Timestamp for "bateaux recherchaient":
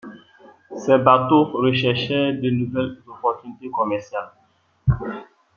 0.97-2.33